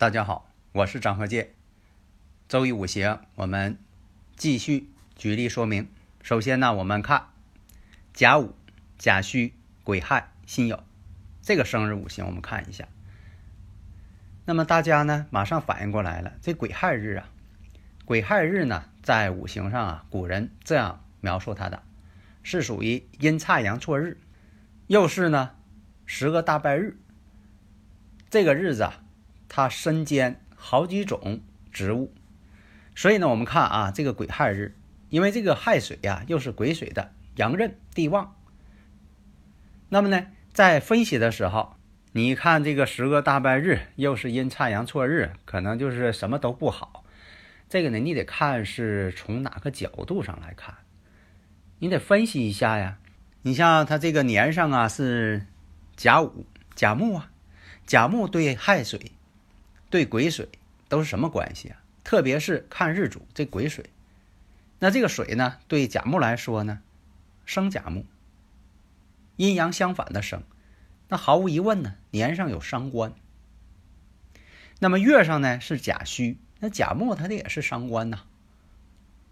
[0.00, 1.52] 大家好，我是张和介。
[2.48, 3.76] 周易五行，我们
[4.34, 5.90] 继续举例说明。
[6.22, 7.26] 首先呢，我们看
[8.14, 8.54] 甲午、
[8.96, 9.52] 甲戌、
[9.84, 10.80] 癸亥、辛酉
[11.42, 12.88] 这个生日五行，我们看一下。
[14.46, 17.28] 那么大家呢，马上反应过来了，这癸亥日啊，
[18.06, 21.82] 癸亥日呢，在五行上啊，古人这样描述它的，
[22.42, 24.16] 是属于阴差阳错日，
[24.86, 25.50] 又是呢
[26.06, 26.96] 十个大败日。
[28.30, 29.02] 这个日子啊。
[29.52, 31.40] 它身兼好几种
[31.72, 32.14] 职务，
[32.94, 34.76] 所以呢，我们看啊，这个癸亥日，
[35.08, 38.36] 因为这个亥水呀，又是癸水的阳刃地旺。
[39.88, 41.74] 那么呢，在分析的时候，
[42.12, 47.04] 你看这个十个大败日，又是阴差阳错日，可能就是什么都不好。
[47.68, 50.76] 这个呢，你得看是从哪个角度上来看，
[51.80, 52.98] 你得分析一下呀。
[53.42, 55.44] 你像它这个年上啊是
[55.96, 57.32] 甲午甲木啊，
[57.84, 59.10] 甲木对亥水。
[59.90, 60.48] 对癸水
[60.88, 61.82] 都是什么关系啊？
[62.02, 63.90] 特别是看日主这癸水，
[64.78, 66.80] 那这个水呢，对甲木来说呢，
[67.44, 68.06] 生甲木，
[69.36, 70.42] 阴阳相反的生，
[71.08, 73.12] 那毫无疑问呢，年上有伤官。
[74.78, 78.22] 那么月上呢是甲戌，那甲木它的也是伤官呐。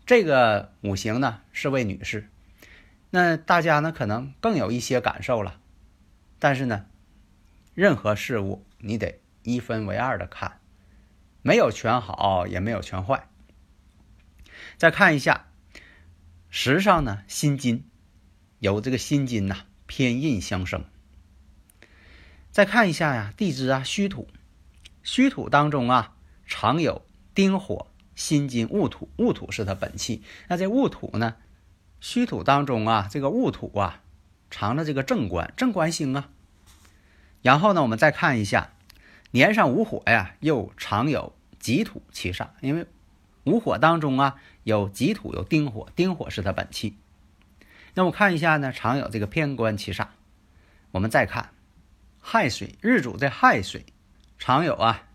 [0.05, 2.29] 这个五行呢是位女士，
[3.11, 5.58] 那大家呢可能更有一些感受了。
[6.39, 6.85] 但是呢，
[7.75, 9.20] 任何事物你得。
[9.48, 10.61] 一分为二的看，
[11.41, 13.29] 没有全好，也没有全坏。
[14.77, 15.47] 再看一下
[16.51, 17.89] 时上呢，辛金
[18.58, 19.57] 有这个辛金呐，
[19.87, 20.85] 偏印相生。
[22.51, 24.29] 再看一下呀，地支啊，戌土，
[25.03, 26.14] 戌土当中啊，
[26.45, 30.23] 常有丁火、辛金、戊土，戊土是它本气。
[30.48, 31.37] 那这戊土呢，
[32.01, 34.03] 戌土当中啊，这个戊土啊，
[34.51, 36.29] 藏着这个正官，正官星啊。
[37.41, 38.73] 然后呢，我们再看一下。
[39.30, 42.86] 年上无火呀，又常有己土其煞，因为
[43.44, 46.96] 无火当中啊有己土有丁火，丁火是它本气。
[47.94, 50.08] 那我看一下呢，常有这个偏官其煞。
[50.92, 51.50] 我们再看
[52.18, 53.84] 亥水，日主在亥水，
[54.39, 55.08] 常有啊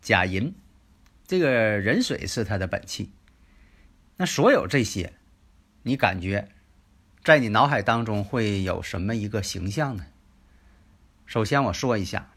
[0.00, 0.54] 甲寅，
[1.26, 3.10] 这个壬水是它的本气。
[4.16, 5.12] 那所有这些，
[5.82, 6.48] 你感觉
[7.24, 10.06] 在你脑海当中会有什么一个形象呢？
[11.26, 12.30] 首先我说一下。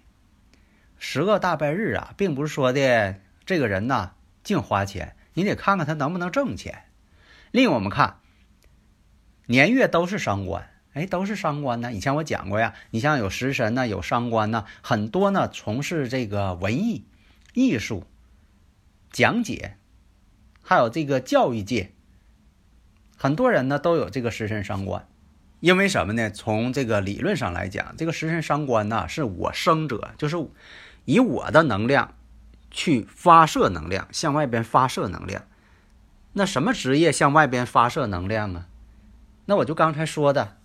[0.99, 4.11] 十个大拜日啊，并不是说的这个人呢
[4.43, 6.85] 净花钱，你得看看他能不能挣钱。
[7.51, 8.19] 另我们看
[9.45, 11.93] 年月都是伤官，哎，都是伤官呢。
[11.93, 17.05] 以前我讲过呀，你像有食神呢，有伤官呢，很多呢从事这个文艺、
[17.53, 18.03] 艺术、
[19.11, 19.77] 讲解，
[20.61, 21.91] 还有这个教育界，
[23.15, 25.07] 很多人呢都有这个食神伤官。
[25.59, 26.29] 因为什么呢？
[26.29, 30.37] 从这个理论上来讲，这个食神伤官呢，是我生者，就是。
[31.07, 32.15] 以我的能量
[32.69, 35.45] 去发射能量，向外边发射能量。
[36.33, 38.67] 那什么职业向外边发射能量啊？
[39.45, 40.57] 那我就刚才说的，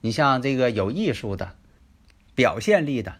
[0.00, 1.56] 你像这个有艺术的、
[2.36, 3.16] 表现力的。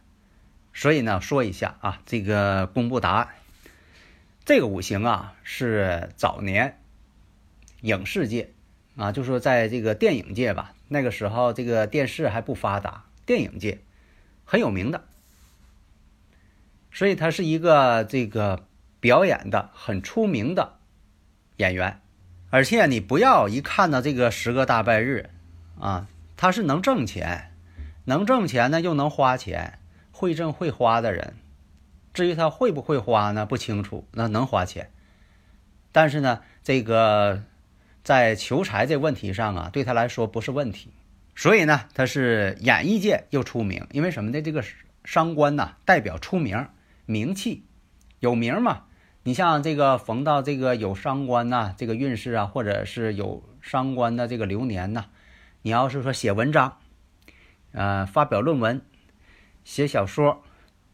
[0.73, 3.31] 所以呢，说一下啊，这个公布答案。
[4.45, 6.79] 这个五行啊，是早年
[7.81, 8.53] 影视界
[8.95, 13.81] 啊，就说在这个电影界吧，那个时候这个电视还不发达，电影界
[14.45, 15.05] 很有名的。
[16.93, 18.67] 所以他是一个这个
[18.99, 20.78] 表演的很出名的
[21.57, 22.01] 演员，
[22.51, 25.31] 而且你不要一看到这个十个大败日，
[25.78, 27.53] 啊，他是能挣钱，
[28.04, 29.78] 能挣钱呢又能花钱，
[30.10, 31.34] 会挣会花的人。
[32.13, 33.47] 至于他会不会花呢？
[33.47, 34.04] 不清楚。
[34.13, 34.91] 那能花钱，
[35.92, 37.45] 但是呢，这个
[38.03, 40.91] 在求财这问题上啊，对他来说不是问题。
[41.37, 44.42] 所以呢，他是演艺界又出名，因为什么呢？
[44.42, 44.65] 这个
[45.04, 46.66] 商官呐，代表出名。
[47.10, 47.65] 名气
[48.21, 48.84] 有名嘛？
[49.24, 55.07] 你像这个逢到这个有伤官呐，这个运势啊，或者是有伤官的这个流年呐，
[55.62, 56.78] 你要是说写文章，
[57.72, 58.80] 呃，发表论文，
[59.65, 60.45] 写小说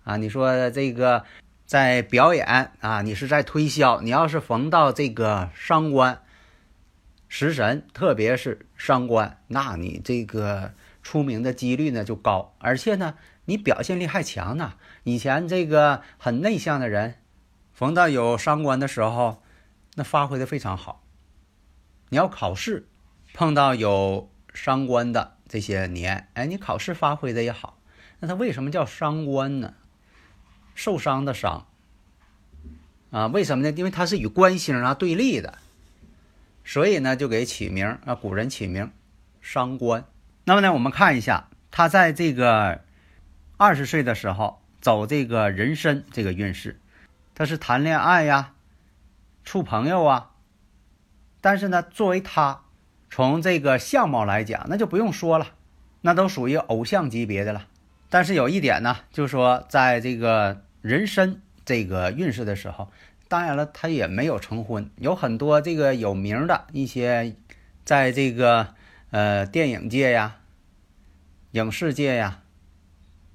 [0.05, 1.25] 啊，你说这个
[1.67, 4.01] 在表演啊，你是在推销。
[4.01, 6.23] 你要是逢到这个伤官、
[7.29, 10.73] 食神，特别是伤官，那你这个
[11.03, 13.15] 出名的几率呢就高，而且呢，
[13.47, 14.75] 你表现力还强呢。
[15.03, 17.15] 以前这个很内向的人，
[17.73, 19.43] 逢到有伤官的时候，
[19.95, 21.03] 那发挥的非常好。
[22.11, 22.87] 你要考试，
[23.33, 27.81] 碰到有伤官的这些年，哎，你考试发挥的也好。
[28.21, 29.75] 那他为什么叫伤官呢？
[30.75, 31.67] 受伤的伤
[33.11, 33.27] 啊？
[33.29, 33.75] 为什么呢？
[33.77, 35.59] 因为它是与官星啊对立的，
[36.65, 38.15] 所以呢就给起名啊。
[38.15, 38.91] 古人起名
[39.41, 40.05] 伤官。
[40.45, 42.85] 那么呢，我们看一下他在这个
[43.59, 46.79] 二十岁的时候走这个人参这个运势，
[47.35, 48.53] 他是谈恋爱呀，
[49.45, 50.33] 处朋友啊。
[51.41, 52.61] 但是呢，作为他
[53.09, 55.53] 从这个相貌来讲，那就不用说了，
[56.03, 57.67] 那都属于偶像级别的了。
[58.11, 62.91] 但是有一点呢，就是说，在这个人参这个运势的时候，
[63.27, 64.91] 当然了，他也没有成婚。
[64.97, 67.35] 有很多这个有名的一些，
[67.85, 68.75] 在这个
[69.11, 70.37] 呃电影界呀、
[71.53, 72.43] 影视界呀，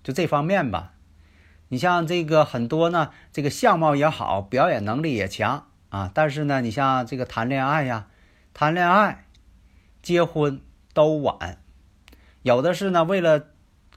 [0.04, 0.94] 就这方面吧。
[1.70, 6.12] 你像这个很多呢，这个相貌也好，表演能力也强啊。
[6.14, 8.08] 但是呢，你像这个谈恋爱呀、
[8.54, 9.26] 谈恋爱、
[10.02, 10.62] 结婚
[10.94, 11.58] 都晚，
[12.42, 13.48] 有的是呢，为了。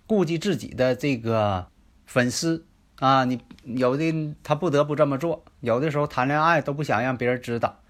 [0.06, 1.68] 顾及自己的这个
[2.04, 2.66] 粉丝
[2.98, 7.80] 啊，你有的他不得不这么做，有的时候谈恋爱都不想让别人知道，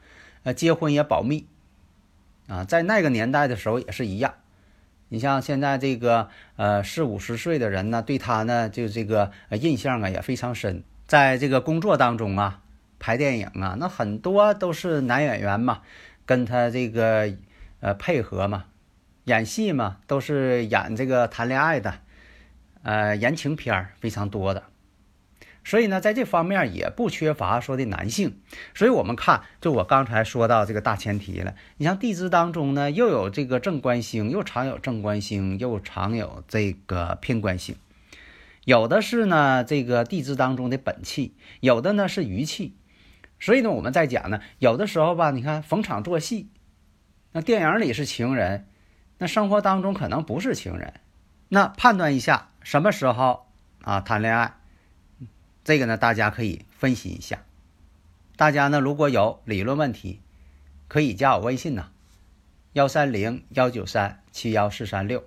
[0.44, 1.48] 呃，结婚也保密
[2.46, 4.34] 啊，在那个年代的时候也是一样。
[5.14, 12.60] 你像现在这个呃四五十岁的人呢，对他呢就这个印象啊也非常深，在这个工作当中啊，
[12.98, 15.82] 拍电影啊，那很多都是男演员嘛，
[16.26, 17.32] 跟他这个
[17.78, 18.64] 呃配合嘛，
[19.26, 21.94] 演戏嘛，都是演这个谈恋爱的。
[22.82, 24.64] 呃，言情片儿非常多的，
[25.64, 28.38] 所以呢，在这方面也不缺乏说的男性。
[28.74, 31.54] 所以我们看，就我刚才说到这个大前提了。
[31.78, 37.74] 你像地支当中呢，又有这个正官星，又常有正官星，又常有这个偏官星。
[38.64, 42.76] 有的是呢，这个地支当中的本气，有的呢是余气。
[43.40, 46.48] 所以呢，我们在讲呢，有的时候吧，你看逢场作戏，
[47.32, 48.66] 那电影里是情人，
[49.18, 50.94] 那生活当中可能不是情人。
[51.48, 52.50] 那判断一下。
[52.62, 53.46] 什么时候
[53.82, 54.54] 啊谈恋爱？
[55.64, 57.42] 这个呢，大家可以分析一下。
[58.36, 60.20] 大家呢，如果有理论问题，
[60.88, 61.88] 可以加我微信呐，
[62.74, 65.24] 幺三零幺九三七幺四三六，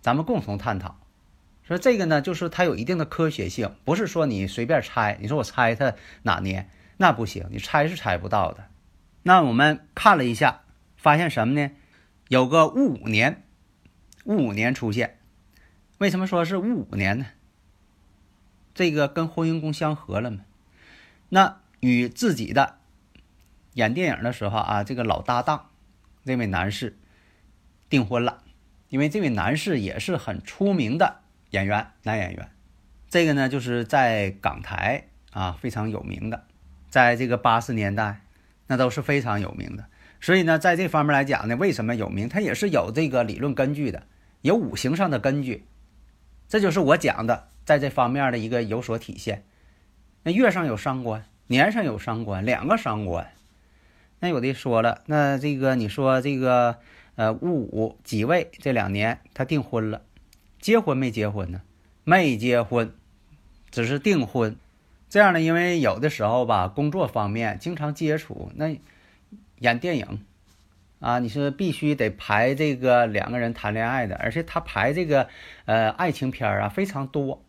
[0.00, 0.98] 咱们共同探讨。
[1.62, 5.18] 说这个呢，就是它有一定的科学性，不是说你随便猜。
[5.20, 8.68] 你说我猜它哪年，那不行，你猜是猜不到的。
[9.24, 10.62] 那我们看了一下，
[10.96, 11.70] 发现什么呢？
[12.28, 13.42] 有个戊午年，
[14.24, 15.18] 戊午年出现。
[15.98, 17.26] 为什么说是戊午年呢？
[18.76, 20.40] 这个跟婚姻宫相合了嘛？
[21.30, 22.76] 那与自己的
[23.72, 25.70] 演电影的时候啊，这个老搭档
[26.26, 26.98] 这位男士
[27.88, 28.42] 订婚了，
[28.90, 31.20] 因为这位男士也是很出名的
[31.52, 32.50] 演员，男演员。
[33.08, 36.44] 这个呢，就是在港台啊非常有名的，
[36.90, 38.20] 在这个八十年代
[38.66, 39.86] 那都是非常有名的。
[40.20, 42.28] 所以呢，在这方面来讲呢，为什么有名？
[42.28, 44.06] 他也是有这个理论根据的，
[44.42, 45.64] 有五行上的根据。
[46.46, 49.44] 这就是我讲的，在这方面的一个有所体现。
[50.22, 53.30] 那月上有伤官，年上有伤官，两个伤官。
[54.20, 56.78] 那有的说了，那这个你说这个
[57.16, 60.00] 呃戊午己未这两年他订婚了，
[60.58, 61.60] 结婚没结婚呢？
[62.04, 62.94] 没结婚，
[63.70, 64.56] 只是订婚。
[65.10, 68.78] 这样呢，因为有的时候吧，工作方面经常接触，那
[69.58, 70.24] 演电影。
[70.98, 75.28] 啊，你是必须得排这个两个人谈恋爱的，而且他排这个
[75.66, 77.44] 呃爱情片啊非常多。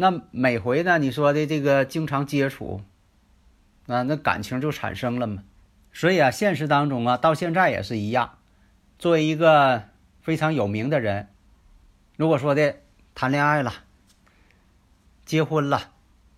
[0.00, 2.80] 那每回呢，你说的这个经常接触，
[3.86, 5.44] 啊，那感情就产生了嘛。
[5.92, 8.38] 所以啊，现实当中啊，到现在也是一样。
[8.98, 9.84] 作为一个
[10.22, 11.28] 非常有名的人，
[12.16, 12.76] 如果说的
[13.14, 13.74] 谈恋爱了、
[15.26, 15.90] 结婚了，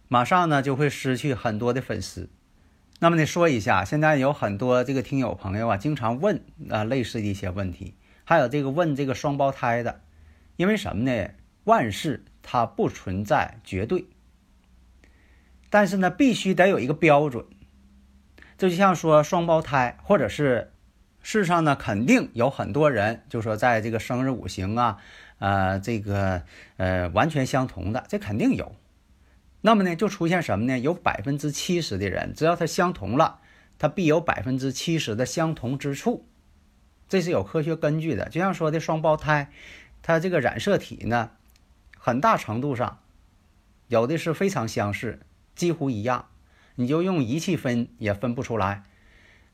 [0.09, 2.29] 马上呢就会失去很多的粉丝。
[2.99, 10.01] 那么呢，说一下，现在有很多这个听友朋友啊，经常问啊类似的一些问题，还有这个问这个双胞胎的，
[10.57, 11.31] 因为什么呢？
[11.63, 14.07] 万事它不存在绝对，
[15.71, 17.45] 但是呢，必须得有一个标准。
[18.59, 20.73] 这就像说双胞胎，或者是
[21.23, 24.99] 世上呢，肯定有很多人，就说在这个生日五行啊，
[25.39, 26.43] 呃，这个
[26.77, 28.75] 呃完全相同的，这肯定有。
[29.61, 30.79] 那么呢，就出现什么呢？
[30.79, 33.41] 有百分之七十的人，只要他相同了，
[33.79, 36.27] 他必有百分之七十的相同之处，
[37.09, 38.29] 这是有科学根据的。
[38.29, 39.51] 就像说的双胞胎，
[40.03, 41.31] 它这个染色体呢，
[42.05, 42.99] 很大程度上
[43.87, 45.21] 有的是非常相似，
[45.55, 46.27] 几乎一样，
[46.75, 48.83] 你就用仪器分也分不出来。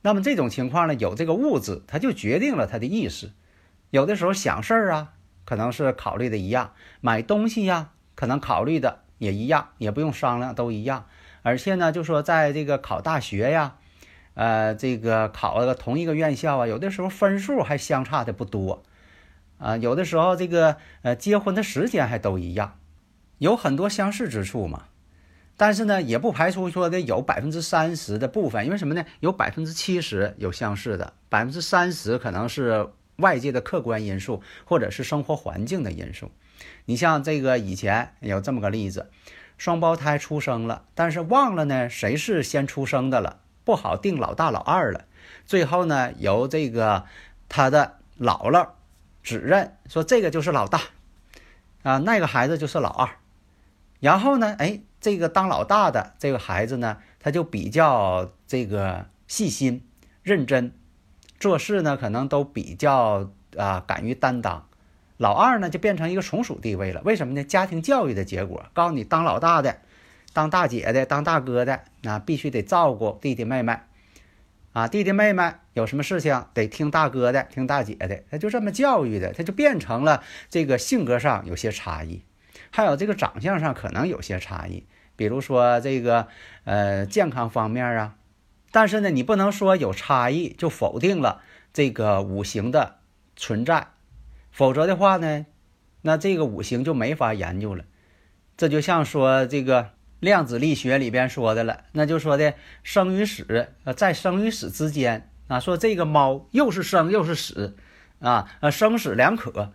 [0.00, 3.32] 那么这种情况呢，有这个物质，它就决定了它的意思。
[3.90, 5.12] 有的时候想事儿啊，
[5.44, 11.04] 可能是考虑的一样；买东西呀，可能考虑的也一样，也不用商量，都一样。
[11.42, 13.76] 而且呢，就说在这个考大学呀，
[14.32, 18.82] 呃，这个考了同一个院校啊，有的时候分数还相差的不多。
[19.58, 22.78] 啊，有的时候这个呃结婚的时间还都一样，
[23.38, 24.84] 有很多相似之处嘛。
[25.56, 29.04] 但是呢，也不排除说的有百分之三十的部分，因为什么呢？
[29.18, 36.30] 有百分之七十有相似的，百分之三十可能是外界的客观因素，或者是生活环境的因素。
[36.84, 39.10] 你像这个以前有这么个例子，
[39.56, 45.06] 双胞胎出生了，但是忘了呢谁是先出生的了，不好定老大老二了。
[45.44, 47.06] 最后呢，由这个
[47.48, 48.68] 他的姥姥。
[49.22, 50.80] 指认说这个就是老大，
[51.82, 53.08] 啊，那个孩子就是老二。
[54.00, 59.84] 然后呢，哎，这个当老大的这个孩子呢，他就比较这个细心、
[60.22, 60.72] 认真，
[61.40, 64.66] 做事呢可能都比较啊敢于担当。
[65.16, 67.02] 老二呢就变成一个从属地位了。
[67.04, 67.42] 为什么呢？
[67.42, 69.78] 家庭教育的结果，告诉你当老大的、
[70.32, 73.80] 当大姐的、当大哥的，那必须得照顾弟弟妹妹。
[74.78, 82.22] 啊，弟弟妹妹有什么事情得听大哥的，听大姐的，他就这么教育的，他就变成了这个性格上有些差异，
[82.70, 86.28] 还有这个长相上可能有些差异，比如说这个
[86.62, 88.14] 呃健康方面啊，
[88.70, 91.42] 但是呢，你不能说有差异就否定了
[91.72, 92.98] 这个五行的
[93.34, 93.88] 存在，
[94.52, 95.44] 否则的话呢，
[96.02, 97.84] 那这个五行就没法研究了，
[98.56, 99.97] 这就像说这个。
[100.20, 107.76] 量子力学里边说的了，那就说的生与死，呃，在生与死之间啊，说这个猫又是生又是死，
[108.20, 109.72] 啊，呃，生死两可，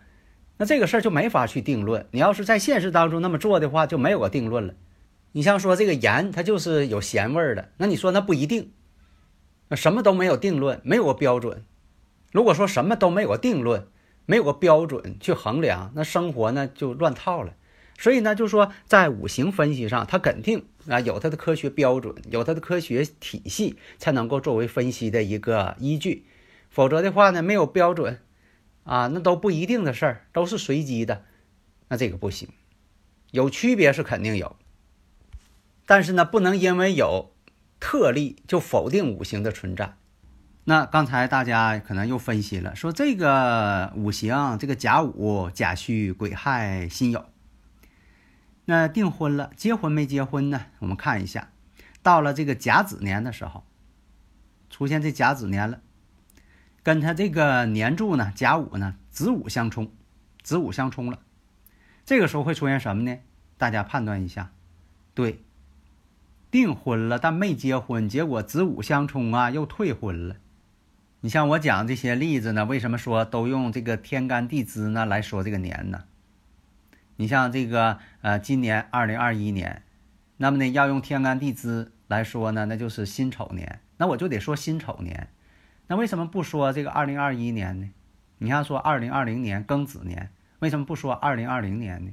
[0.58, 2.06] 那这个事儿就没法去定论。
[2.10, 4.74] 你要是在现实当中那么做的话，就没有个定论了。
[5.32, 8.72] 你像说这个盐，它就是有咸味儿的，那你说那不一定，
[9.68, 11.64] 那什么都没有定论，没有个标准。
[12.32, 13.88] 如果说什么都没有个定论，
[14.26, 17.54] 没有个标准去衡量，那生活呢就乱套了。
[17.96, 26.26] 所以呢，就说在五行分析上，它肯定啊有它的科学标准，有它的科学体系，才能够作为分析的一个依据。
[26.68, 28.20] 否则的话呢，没有标准，
[28.82, 31.24] 啊，那都不一定的事儿，都是随机的，
[31.88, 32.48] 那这个不行。
[33.30, 34.56] 有区别是肯定有，
[35.86, 37.32] 但是呢，不能因为有
[37.78, 39.94] 特例就否定五行的存在。
[40.64, 47.22] 那刚才大家可能又分析了，说这个五行，这个甲午、甲戌、癸亥、辛酉。
[48.66, 50.66] 那订婚了，结婚没结婚呢？
[50.78, 51.50] 我们看一下，
[52.02, 53.64] 到了这个甲子年的时候，
[54.70, 55.80] 出现这甲子年了，
[56.82, 59.92] 跟他这个年柱呢，甲午呢，子午相冲，
[60.42, 61.18] 子午相冲了，
[62.06, 63.18] 这个时候会出现什么呢？
[63.58, 64.50] 大家判断一下。
[65.12, 65.44] 对，
[66.50, 70.36] 订婚了，但没结婚，结果子午相冲啊，又退婚了。
[71.20, 76.04] 你像我讲这些例子呢，为什么说都用这个天干地支呢来说这个年呢？
[77.16, 79.82] 你像这个呃，今年二零二一年，
[80.38, 83.80] 那么呢，要用天干地支来说呢，那就是辛丑年。
[83.98, 85.28] 那我就得说辛丑年。
[85.86, 87.90] 那为什么不说这个二零二一年呢？
[88.38, 92.12] 你像说二零二零年庚子年，为什么不说二零二零年呢？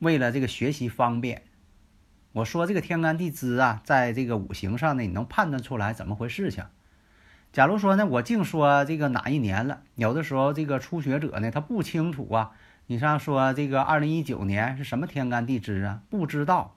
[0.00, 1.44] 为了这个学习方便，
[2.32, 6.64] 我说这个天干地支啊，在这个五行上呢，你能判断出来怎么回事情。
[7.52, 12.50] 假如说呢，我净说这个哪一年了，有的时候这个初学者呢，他不清楚啊。
[12.88, 16.02] 你像说这个二零一九年是什么天干地支啊？
[16.08, 16.76] 不知道，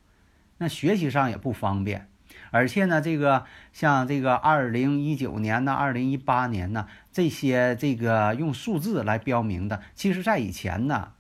[0.57, 2.09] 那学习上也不方便。
[2.51, 11.13] 而且呢，这个像这个二零一九年呢、二零一八年呢，这些这个用数字来标明的，其实在以前呢，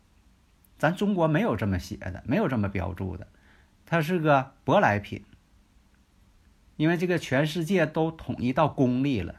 [0.77, 3.27] 咱中国没有这么写的，没有这么标注的，
[3.85, 5.23] 它是个舶来品。
[6.77, 9.35] 因为这个全世界都统一到公历了，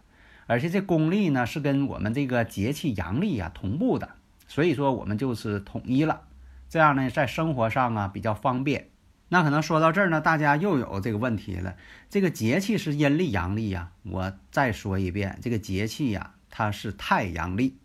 [0.47, 4.11] 而且这公历呢是跟我们这个节气阳历啊同步的。
[4.51, 6.23] 所以说我们就是统一了，
[6.69, 8.89] 这样呢，在生活上啊比较方便。
[9.29, 11.77] 那可能说到这儿呢，大家又有这个问题了：
[12.09, 13.93] 这个节气是阴历阳历呀？
[14.03, 17.79] 我再说一遍，这个节气呀，它是太阳历。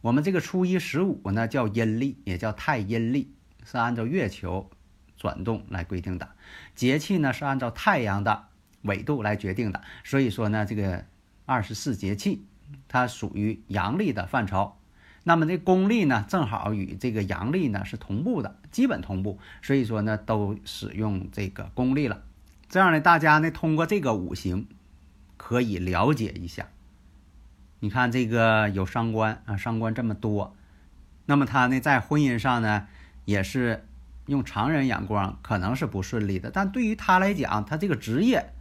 [0.00, 3.34] 我们这个初一十五呢叫阴历，也叫太阴历，
[3.64, 4.70] 是按照月球
[5.18, 6.30] 转动来规定的。
[6.74, 8.46] 节气呢是按照太阳的
[8.80, 9.82] 纬度来决定的。
[10.04, 11.04] 所以说呢，这个
[11.44, 12.46] 二十四节气
[12.88, 14.74] 它属于阳历的范畴。
[15.26, 22.22] 那么这公历呢，正好与这个阳历呢是同步的，基本同步，所以说呢都使用这个公历了。
[22.68, 24.66] 这样呢，大家呢通过这个五行
[25.36, 26.68] 可以了解一下。
[27.80, 30.54] 你看这个有伤官啊，伤官这么多，
[31.26, 32.86] 那么他呢在婚姻上呢
[33.24, 33.86] 也是
[34.26, 38.52] 用常人眼光可能是不顺利的，但对于他来讲，他这个职业，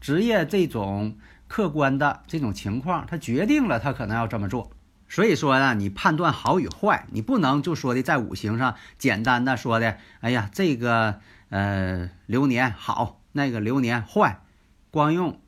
[0.00, 1.16] 职业这种
[1.48, 4.70] 客观的这种情况，他决定了他可能要这么做。
[5.08, 14.42] 所以说呢，你判断好与坏，你不能就说的在五行上简单的说的，哎呀，这个呃流年好，那个流年坏，
[14.90, 15.40] 光用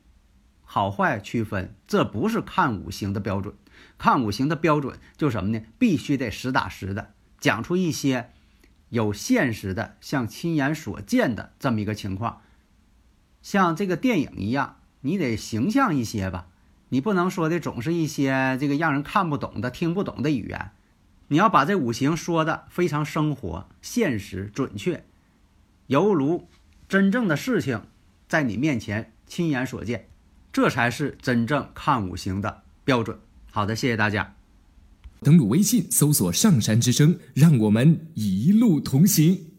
[0.63, 3.53] 好坏区分，这不是看五行的标准。
[3.97, 5.63] 看五行的标准就什么呢？
[5.77, 8.31] 必须得实打实的讲出一些
[8.89, 12.41] 有现实的、像亲眼所见的这么一个情况，
[13.43, 16.47] 像这个电影一样，你得形象一些吧。
[16.93, 20.71] 你不能说的总是一些这个让人看不懂的、听不懂的语言，
[21.29, 25.05] 你要把这五行说的非常生活、现实、准确，
[25.87, 26.49] 犹如
[26.89, 27.83] 真正的事情
[28.27, 30.09] 在你面前亲眼所见，
[30.51, 33.17] 这才是真正看五行的标准。
[33.49, 34.35] 好的，谢谢大家。
[35.21, 39.50] 登录微信搜索“上山之声”，让我们一路同行。